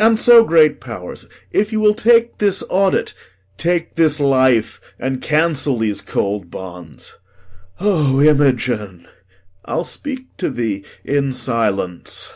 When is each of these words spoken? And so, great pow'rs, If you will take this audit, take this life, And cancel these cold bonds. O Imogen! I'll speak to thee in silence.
And 0.00 0.18
so, 0.18 0.42
great 0.42 0.80
pow'rs, 0.80 1.28
If 1.52 1.70
you 1.70 1.78
will 1.78 1.94
take 1.94 2.38
this 2.38 2.64
audit, 2.68 3.14
take 3.56 3.94
this 3.94 4.18
life, 4.18 4.80
And 4.98 5.22
cancel 5.22 5.78
these 5.78 6.00
cold 6.02 6.50
bonds. 6.50 7.14
O 7.78 8.20
Imogen! 8.20 9.06
I'll 9.66 9.84
speak 9.84 10.36
to 10.38 10.50
thee 10.50 10.84
in 11.04 11.32
silence. 11.32 12.32